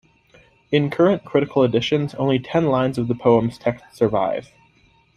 In 0.71 0.89
current 0.89 1.23
critical 1.25 1.63
editions, 1.63 2.15
only 2.15 2.39
ten 2.39 2.65
lines 2.69 2.97
of 2.97 3.07
the 3.07 3.13
poem's 3.13 3.59
text 3.59 3.85
survive. 3.95 4.51